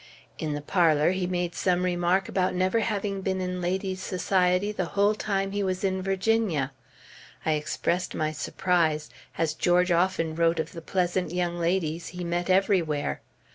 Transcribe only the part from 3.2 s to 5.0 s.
been in ladies' society the